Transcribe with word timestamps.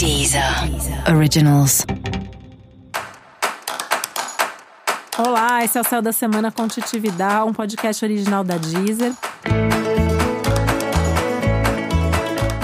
Deezer 0.00 0.42
Originals. 1.14 1.84
Olá, 5.18 5.62
esse 5.62 5.76
é 5.76 5.80
o 5.82 5.84
Céu 5.84 6.00
da 6.00 6.10
Semana 6.10 6.50
com 6.50 6.66
Titividade, 6.66 7.46
um 7.46 7.52
podcast 7.52 8.02
original 8.02 8.42
da 8.42 8.56
Deezer. 8.56 9.12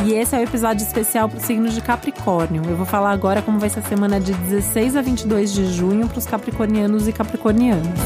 E 0.06 0.14
esse 0.14 0.34
é 0.34 0.38
o 0.38 0.42
episódio 0.44 0.82
especial 0.82 1.28
para 1.28 1.36
o 1.36 1.42
signo 1.42 1.68
de 1.68 1.82
Capricórnio. 1.82 2.62
Eu 2.66 2.74
vou 2.74 2.86
falar 2.86 3.10
agora 3.10 3.42
como 3.42 3.58
vai 3.58 3.68
ser 3.68 3.80
a 3.80 3.82
semana 3.82 4.18
de 4.18 4.32
16 4.32 4.96
a 4.96 5.02
22 5.02 5.52
de 5.52 5.70
junho 5.74 6.08
para 6.08 6.18
os 6.18 6.24
capricornianos 6.24 7.06
e 7.06 7.12
capricornianas. 7.12 8.00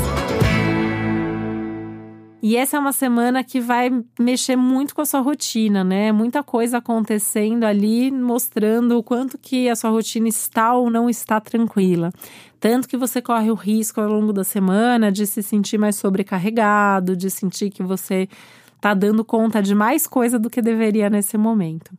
E 2.42 2.56
essa 2.56 2.76
é 2.76 2.80
uma 2.80 2.92
semana 2.92 3.44
que 3.44 3.60
vai 3.60 3.90
mexer 4.18 4.56
muito 4.56 4.94
com 4.94 5.02
a 5.02 5.04
sua 5.04 5.20
rotina, 5.20 5.84
né? 5.84 6.10
Muita 6.10 6.42
coisa 6.42 6.78
acontecendo 6.78 7.64
ali, 7.64 8.10
mostrando 8.10 8.96
o 8.96 9.02
quanto 9.02 9.36
que 9.36 9.68
a 9.68 9.76
sua 9.76 9.90
rotina 9.90 10.26
está 10.26 10.74
ou 10.74 10.88
não 10.88 11.10
está 11.10 11.38
tranquila. 11.38 12.10
Tanto 12.58 12.88
que 12.88 12.96
você 12.96 13.20
corre 13.20 13.50
o 13.50 13.54
risco 13.54 14.00
ao 14.00 14.08
longo 14.08 14.32
da 14.32 14.42
semana 14.42 15.12
de 15.12 15.26
se 15.26 15.42
sentir 15.42 15.76
mais 15.76 15.96
sobrecarregado, 15.96 17.14
de 17.14 17.28
sentir 17.28 17.70
que 17.70 17.82
você 17.82 18.26
está 18.74 18.94
dando 18.94 19.22
conta 19.22 19.62
de 19.62 19.74
mais 19.74 20.06
coisa 20.06 20.38
do 20.38 20.48
que 20.48 20.62
deveria 20.62 21.10
nesse 21.10 21.36
momento. 21.36 21.90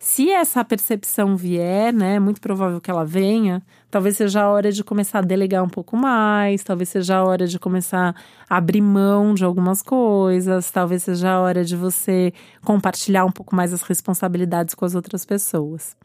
Se 0.00 0.30
essa 0.30 0.64
percepção 0.64 1.36
vier, 1.36 1.92
né, 1.92 2.14
é 2.14 2.20
muito 2.20 2.40
provável 2.40 2.80
que 2.80 2.88
ela 2.88 3.04
venha, 3.04 3.60
talvez 3.90 4.16
seja 4.16 4.42
a 4.42 4.48
hora 4.48 4.70
de 4.70 4.84
começar 4.84 5.18
a 5.18 5.22
delegar 5.22 5.64
um 5.64 5.68
pouco 5.68 5.96
mais, 5.96 6.62
talvez 6.62 6.88
seja 6.88 7.16
a 7.16 7.24
hora 7.24 7.48
de 7.48 7.58
começar 7.58 8.14
a 8.48 8.56
abrir 8.56 8.80
mão 8.80 9.34
de 9.34 9.44
algumas 9.44 9.82
coisas, 9.82 10.70
talvez 10.70 11.02
seja 11.02 11.32
a 11.32 11.40
hora 11.40 11.64
de 11.64 11.74
você 11.74 12.32
compartilhar 12.64 13.24
um 13.24 13.32
pouco 13.32 13.56
mais 13.56 13.72
as 13.72 13.82
responsabilidades 13.82 14.72
com 14.72 14.84
as 14.84 14.94
outras 14.94 15.24
pessoas. 15.24 15.96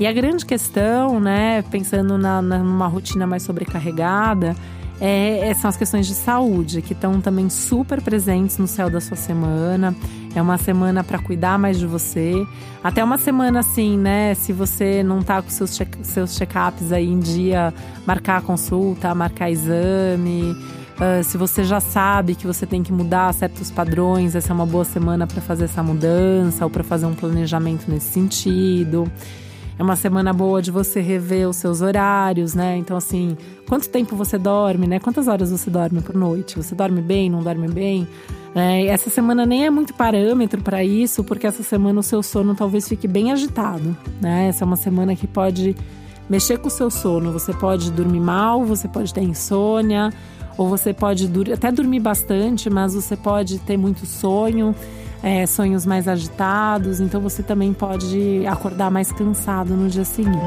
E 0.00 0.06
a 0.06 0.12
grande 0.14 0.46
questão, 0.46 1.20
né, 1.20 1.60
pensando 1.70 2.16
na, 2.16 2.40
numa 2.40 2.86
rotina 2.86 3.26
mais 3.26 3.42
sobrecarregada, 3.42 4.56
é, 5.00 5.48
é, 5.48 5.54
são 5.54 5.70
as 5.70 5.76
questões 5.76 6.06
de 6.06 6.14
saúde, 6.14 6.82
que 6.82 6.92
estão 6.92 7.20
também 7.20 7.48
super 7.48 8.02
presentes 8.02 8.58
no 8.58 8.66
céu 8.66 8.90
da 8.90 9.00
sua 9.00 9.16
semana. 9.16 9.96
É 10.34 10.42
uma 10.42 10.58
semana 10.58 11.02
para 11.02 11.18
cuidar 11.18 11.58
mais 11.58 11.78
de 11.78 11.86
você. 11.86 12.46
Até 12.84 13.02
uma 13.02 13.16
semana 13.16 13.60
assim, 13.60 13.96
né? 13.96 14.34
Se 14.34 14.52
você 14.52 15.02
não 15.02 15.22
tá 15.22 15.40
com 15.40 15.48
seus, 15.48 15.74
check, 15.74 15.88
seus 16.02 16.36
check-ups 16.36 16.92
aí 16.92 17.08
em 17.08 17.18
dia, 17.18 17.72
marcar 18.06 18.36
a 18.36 18.40
consulta, 18.42 19.14
marcar 19.14 19.50
exame. 19.50 20.54
Uh, 21.00 21.24
se 21.24 21.38
você 21.38 21.64
já 21.64 21.80
sabe 21.80 22.34
que 22.34 22.46
você 22.46 22.66
tem 22.66 22.82
que 22.82 22.92
mudar 22.92 23.32
certos 23.32 23.70
padrões, 23.70 24.36
essa 24.36 24.52
é 24.52 24.54
uma 24.54 24.66
boa 24.66 24.84
semana 24.84 25.26
para 25.26 25.40
fazer 25.40 25.64
essa 25.64 25.82
mudança 25.82 26.62
ou 26.62 26.70
para 26.70 26.84
fazer 26.84 27.06
um 27.06 27.14
planejamento 27.14 27.90
nesse 27.90 28.12
sentido. 28.12 29.10
É 29.80 29.82
uma 29.82 29.96
semana 29.96 30.30
boa 30.30 30.60
de 30.60 30.70
você 30.70 31.00
rever 31.00 31.48
os 31.48 31.56
seus 31.56 31.80
horários, 31.80 32.54
né? 32.54 32.76
Então, 32.76 32.98
assim, 32.98 33.34
quanto 33.66 33.88
tempo 33.88 34.14
você 34.14 34.36
dorme, 34.36 34.86
né? 34.86 35.00
Quantas 35.00 35.26
horas 35.26 35.50
você 35.50 35.70
dorme 35.70 36.02
por 36.02 36.14
noite? 36.14 36.54
Você 36.54 36.74
dorme 36.74 37.00
bem, 37.00 37.30
não 37.30 37.42
dorme 37.42 37.66
bem? 37.66 38.06
É, 38.54 38.84
essa 38.88 39.08
semana 39.08 39.46
nem 39.46 39.64
é 39.64 39.70
muito 39.70 39.94
parâmetro 39.94 40.60
para 40.60 40.84
isso, 40.84 41.24
porque 41.24 41.46
essa 41.46 41.62
semana 41.62 41.98
o 41.98 42.02
seu 42.02 42.22
sono 42.22 42.54
talvez 42.54 42.86
fique 42.86 43.08
bem 43.08 43.32
agitado, 43.32 43.96
né? 44.20 44.48
Essa 44.48 44.64
é 44.64 44.66
uma 44.66 44.76
semana 44.76 45.16
que 45.16 45.26
pode 45.26 45.74
mexer 46.28 46.58
com 46.58 46.68
o 46.68 46.70
seu 46.70 46.90
sono. 46.90 47.32
Você 47.32 47.54
pode 47.54 47.90
dormir 47.90 48.20
mal, 48.20 48.62
você 48.62 48.86
pode 48.86 49.14
ter 49.14 49.22
insônia, 49.22 50.12
ou 50.58 50.68
você 50.68 50.92
pode 50.92 51.26
dur 51.26 51.50
até 51.54 51.72
dormir 51.72 52.00
bastante, 52.00 52.68
mas 52.68 52.92
você 52.92 53.16
pode 53.16 53.58
ter 53.60 53.78
muito 53.78 54.04
sonho 54.04 54.74
é, 55.22 55.46
sonhos 55.46 55.84
mais 55.84 56.08
agitados, 56.08 57.00
então 57.00 57.20
você 57.20 57.42
também 57.42 57.72
pode 57.72 58.46
acordar 58.46 58.90
mais 58.90 59.12
cansado 59.12 59.74
no 59.74 59.88
dia 59.88 60.04
seguinte. 60.04 60.38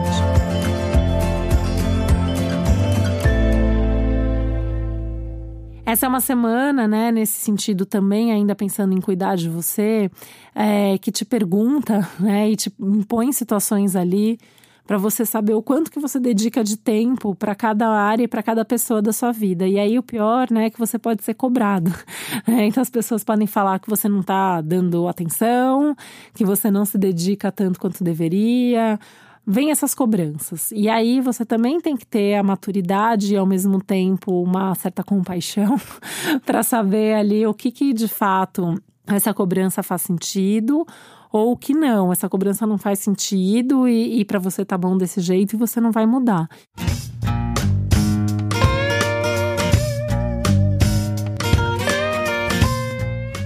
Essa 5.85 6.07
é 6.07 6.09
uma 6.09 6.21
semana, 6.21 6.87
né, 6.87 7.11
nesse 7.11 7.33
sentido 7.33 7.85
também, 7.85 8.31
ainda 8.31 8.55
pensando 8.55 8.93
em 8.93 9.01
cuidar 9.01 9.35
de 9.35 9.47
você, 9.47 10.09
é, 10.55 10.97
que 10.97 11.11
te 11.11 11.23
pergunta, 11.23 12.09
né, 12.19 12.49
e 12.49 12.55
te 12.55 12.73
impõe 12.79 13.31
situações 13.31 13.95
ali 13.95 14.39
para 14.85 14.97
você 14.97 15.25
saber 15.25 15.53
o 15.53 15.61
quanto 15.61 15.89
que 15.89 15.99
você 15.99 16.19
dedica 16.19 16.63
de 16.63 16.77
tempo 16.77 17.33
para 17.35 17.55
cada 17.55 17.89
área 17.89 18.23
e 18.23 18.27
para 18.27 18.43
cada 18.43 18.65
pessoa 18.65 19.01
da 19.01 19.13
sua 19.13 19.31
vida. 19.31 19.67
E 19.67 19.79
aí 19.79 19.97
o 19.97 20.03
pior, 20.03 20.51
né, 20.51 20.65
é 20.65 20.69
que 20.69 20.79
você 20.79 20.99
pode 20.99 21.23
ser 21.23 21.33
cobrado. 21.33 21.93
É, 22.45 22.65
então 22.65 22.81
as 22.81 22.89
pessoas 22.89 23.23
podem 23.23 23.47
falar 23.47 23.79
que 23.79 23.89
você 23.89 24.09
não 24.09 24.19
está 24.19 24.59
dando 24.59 25.07
atenção, 25.07 25.95
que 26.33 26.43
você 26.43 26.69
não 26.69 26.83
se 26.83 26.97
dedica 26.97 27.51
tanto 27.51 27.79
quanto 27.79 28.03
deveria. 28.03 28.99
Vem 29.45 29.71
essas 29.71 29.93
cobranças. 29.93 30.71
E 30.71 30.89
aí 30.89 31.21
você 31.21 31.45
também 31.45 31.79
tem 31.79 31.95
que 31.95 32.05
ter 32.05 32.35
a 32.35 32.43
maturidade 32.43 33.33
e 33.33 33.37
ao 33.37 33.45
mesmo 33.45 33.81
tempo 33.81 34.41
uma 34.41 34.73
certa 34.75 35.03
compaixão 35.03 35.79
para 36.45 36.63
saber 36.63 37.15
ali 37.15 37.45
o 37.45 37.53
que 37.53 37.71
que 37.71 37.93
de 37.93 38.07
fato 38.07 38.81
essa 39.07 39.33
cobrança 39.33 39.83
faz 39.83 40.01
sentido 40.01 40.85
ou 41.33 41.57
que 41.57 41.73
não, 41.73 42.11
essa 42.11 42.29
cobrança 42.29 42.67
não 42.67 42.77
faz 42.77 42.99
sentido 42.99 43.87
e, 43.87 44.19
e 44.19 44.25
para 44.25 44.37
você 44.37 44.63
tá 44.63 44.77
bom 44.77 44.95
desse 44.95 45.19
jeito 45.19 45.55
e 45.55 45.57
você 45.57 45.81
não 45.81 45.91
vai 45.91 46.05
mudar. 46.05 46.47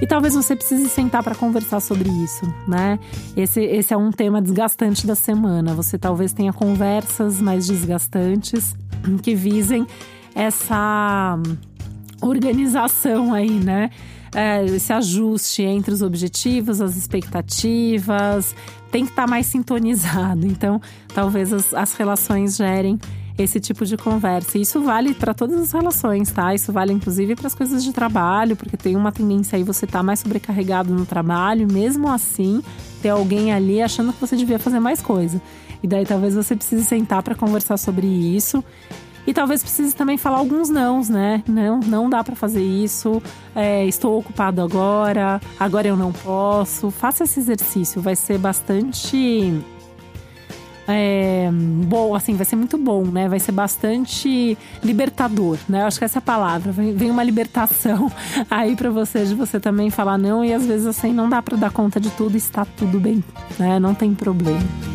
E 0.02 0.06
talvez 0.06 0.36
você 0.36 0.54
precise 0.54 0.90
sentar 0.90 1.24
para 1.24 1.34
conversar 1.34 1.80
sobre 1.80 2.10
isso, 2.10 2.46
né? 2.68 3.00
Esse, 3.38 3.62
esse 3.62 3.94
é 3.94 3.98
um 3.98 4.12
tema 4.12 4.42
desgastante 4.42 5.08
da 5.08 5.16
semana. 5.16 5.74
Você 5.74 5.98
talvez 5.98 6.34
tenha 6.34 6.52
conversas 6.52 7.42
mais 7.42 7.66
desgastantes 7.66 8.76
que 9.24 9.34
visem 9.34 9.88
essa 10.36 11.40
organização 12.22 13.34
aí, 13.34 13.50
né? 13.50 13.90
é, 14.36 14.64
esse 14.66 14.92
ajuste 14.94 15.64
entre 15.64 15.94
os 15.94 16.02
objetivos, 16.02 16.82
as 16.82 16.96
expectativas, 16.96 18.56
tem 18.92 19.04
que 19.04 19.12
estar 19.12 19.24
tá 19.24 19.28
mais 19.28 19.46
sintonizado. 19.48 20.46
Então, 20.58 20.82
talvez 21.14 21.54
as, 21.54 21.74
as 21.74 21.94
relações 21.94 22.56
gerem 22.56 23.00
esse 23.38 23.60
tipo 23.60 23.86
de 23.86 23.96
conversa. 23.96 24.58
E 24.58 24.62
isso 24.62 24.82
vale 24.82 25.14
para 25.14 25.34
todas 25.34 25.60
as 25.60 25.72
relações, 25.72 26.32
tá? 26.32 26.56
Isso 26.56 26.72
vale 26.74 26.92
inclusive 26.92 27.36
para 27.36 27.46
as 27.46 27.54
coisas 27.54 27.84
de 27.84 27.94
trabalho, 27.94 28.56
porque 28.56 28.76
tem 28.76 28.96
uma 28.96 29.12
tendência 29.12 29.56
aí 29.56 29.64
você 29.64 29.86
tá 29.86 30.02
mais 30.02 30.20
sobrecarregado 30.20 30.92
no 30.92 31.06
trabalho, 31.06 31.72
mesmo 31.72 32.10
assim, 32.10 32.64
ter 33.02 33.10
alguém 33.10 33.54
ali 33.54 33.82
achando 33.82 34.12
que 34.12 34.20
você 34.20 34.36
devia 34.36 34.58
fazer 34.58 34.80
mais 34.80 35.02
coisa. 35.02 35.40
E 35.84 35.88
daí 35.88 36.06
talvez 36.06 36.34
você 36.34 36.56
precise 36.56 36.84
sentar 36.84 37.22
para 37.22 37.36
conversar 37.36 37.78
sobre 37.78 38.08
isso 38.08 38.64
e 39.28 39.34
talvez 39.34 39.62
precise 39.62 39.94
também 39.94 40.18
falar 40.18 40.38
alguns 40.38 40.70
nãos, 40.70 41.10
né? 41.10 41.44
Não, 41.46 41.82
não 41.82 42.10
dá 42.10 42.24
para 42.24 42.36
fazer 42.36 42.64
isso. 42.64 43.22
É, 43.54 43.86
estou 43.86 44.18
ocupado 44.18 44.62
agora. 44.62 45.42
Agora 45.60 45.86
eu 45.86 45.98
não 45.98 46.14
posso. 46.14 46.90
Faça 46.90 47.26
esse 47.26 47.40
exercício, 47.42 48.02
vai 48.02 48.16
ser 48.16 48.38
bastante 48.38 49.62
é, 50.88 51.50
bom, 51.86 52.16
assim, 52.16 52.36
vai 52.36 52.46
ser 52.46 52.56
muito 52.56 52.78
bom, 52.78 53.04
né? 53.04 53.28
Vai 53.28 53.40
ser 53.40 53.52
bastante 53.52 54.58
libertador, 54.82 55.58
né? 55.68 55.82
Eu 55.82 55.88
acho 55.88 56.00
que 56.00 56.06
essa 56.06 56.18
é 56.18 56.20
a 56.20 56.22
palavra. 56.22 56.72
Vem, 56.72 57.12
uma 57.12 57.24
libertação 57.24 58.10
aí 58.50 58.76
para 58.76 58.90
você 58.90 59.26
de 59.26 59.36
você 59.36 59.60
também 59.60 59.90
falar 59.90 60.18
não 60.18 60.46
e 60.46 60.54
às 60.54 60.66
vezes 60.66 60.88
assim 60.88 61.12
não 61.12 61.28
dá 61.30 61.42
para 61.42 61.58
dar 61.58 61.72
conta 61.72 62.00
de 62.00 62.10
tudo, 62.12 62.38
está 62.38 62.64
tudo 62.64 63.00
bem, 63.00 63.22
né? 63.60 63.78
Não 63.80 63.94
tem 63.94 64.16
problema 64.16 64.87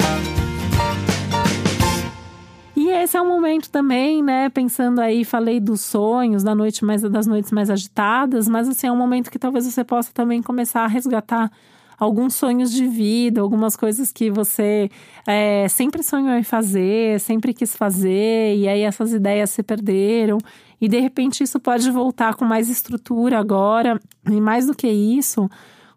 esse 3.02 3.16
é 3.16 3.20
um 3.20 3.28
momento 3.28 3.70
também, 3.70 4.22
né? 4.22 4.48
Pensando 4.48 5.00
aí, 5.00 5.24
falei 5.24 5.58
dos 5.60 5.80
sonhos, 5.80 6.42
da 6.42 6.54
noite 6.54 6.84
mais 6.84 7.02
das 7.02 7.26
noites 7.26 7.50
mais 7.50 7.68
agitadas, 7.70 8.48
mas 8.48 8.68
assim, 8.68 8.86
é 8.86 8.92
um 8.92 8.96
momento 8.96 9.30
que 9.30 9.38
talvez 9.38 9.66
você 9.66 9.82
possa 9.84 10.12
também 10.12 10.42
começar 10.42 10.82
a 10.82 10.86
resgatar 10.86 11.50
alguns 11.98 12.34
sonhos 12.34 12.72
de 12.72 12.86
vida, 12.86 13.40
algumas 13.40 13.76
coisas 13.76 14.12
que 14.12 14.30
você 14.30 14.90
é, 15.26 15.68
sempre 15.68 16.02
sonhou 16.02 16.36
em 16.36 16.42
fazer, 16.42 17.20
sempre 17.20 17.54
quis 17.54 17.76
fazer, 17.76 18.56
e 18.56 18.68
aí 18.68 18.80
essas 18.82 19.12
ideias 19.12 19.50
se 19.50 19.62
perderam. 19.62 20.38
E 20.80 20.88
de 20.88 20.98
repente 20.98 21.44
isso 21.44 21.60
pode 21.60 21.88
voltar 21.90 22.34
com 22.34 22.44
mais 22.44 22.68
estrutura 22.68 23.38
agora, 23.38 24.00
e 24.28 24.40
mais 24.40 24.66
do 24.66 24.74
que 24.74 24.88
isso, 24.88 25.48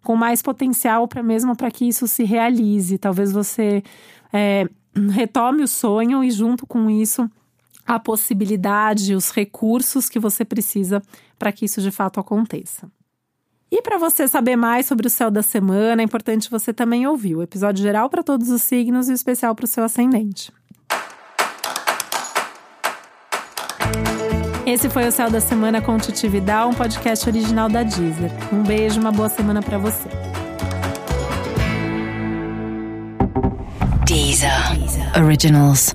com 0.03 0.15
mais 0.15 0.41
potencial 0.41 1.07
para 1.07 1.23
mesmo 1.23 1.55
para 1.55 1.71
que 1.71 1.87
isso 1.87 2.07
se 2.07 2.23
realize. 2.23 2.97
Talvez 2.99 3.31
você 3.31 3.81
é, 4.31 4.67
retome 4.95 5.63
o 5.63 5.67
sonho 5.67 6.23
e, 6.23 6.31
junto 6.31 6.65
com 6.65 6.89
isso, 6.89 7.29
a 7.85 7.99
possibilidade, 7.99 9.13
os 9.13 9.31
recursos 9.31 10.09
que 10.09 10.19
você 10.19 10.43
precisa 10.43 11.01
para 11.37 11.51
que 11.51 11.65
isso 11.65 11.81
de 11.81 11.91
fato 11.91 12.19
aconteça. 12.19 12.89
E 13.71 13.81
para 13.81 13.97
você 13.97 14.27
saber 14.27 14.55
mais 14.55 14.85
sobre 14.85 15.07
o 15.07 15.09
céu 15.09 15.29
da 15.29 15.41
semana, 15.41 16.01
é 16.01 16.05
importante 16.05 16.49
você 16.49 16.73
também 16.73 17.05
ouvir 17.05 17.35
o 17.35 17.41
episódio 17.41 17.83
geral 17.83 18.09
para 18.09 18.23
todos 18.23 18.49
os 18.49 18.61
signos 18.61 19.09
e 19.09 19.11
o 19.11 19.15
especial 19.15 19.53
para 19.53 19.65
o 19.65 19.67
seu 19.67 19.83
ascendente. 19.83 20.51
Esse 24.65 24.89
foi 24.89 25.07
o 25.07 25.11
Céu 25.11 25.29
da 25.29 25.39
Semana 25.39 25.79
com 25.79 25.95
Titi 25.97 26.27
Vidal, 26.27 26.69
um 26.69 26.73
podcast 26.73 27.29
original 27.29 27.69
da 27.69 27.83
Deezer. 27.83 28.31
Um 28.51 28.63
beijo, 28.63 28.99
uma 28.99 29.11
boa 29.11 29.29
semana 29.29 29.61
para 29.61 29.77
você. 29.77 30.34
Deezer. 34.35 35.15
Originals. 35.15 35.93